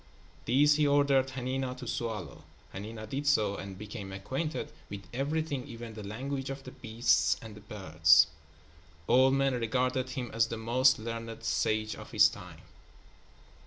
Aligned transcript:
These 0.45 0.77
he 0.77 0.87
ordered 0.87 1.27
Hanina 1.29 1.77
to 1.77 1.85
swallow. 1.87 2.43
Hanina 2.73 3.07
did 3.07 3.27
so 3.27 3.55
and 3.55 3.77
became 3.77 4.11
acquainted 4.11 4.71
with 4.89 5.05
everything, 5.13 5.67
even 5.67 5.93
the 5.93 6.01
language 6.01 6.49
of 6.49 6.63
the 6.63 6.71
beasts 6.71 7.37
and 7.39 7.53
the 7.53 7.61
birds. 7.61 8.25
All 9.05 9.29
men 9.29 9.53
regarded 9.53 10.09
him 10.09 10.31
as 10.33 10.47
the 10.47 10.57
most 10.57 10.97
learned 10.97 11.43
sage 11.43 11.95
of 11.95 12.09
his 12.09 12.29
time. 12.29 12.61